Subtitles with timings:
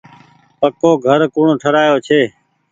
[0.59, 2.21] پڪو گھر ڪوڻ ٺرآيو ڇي۔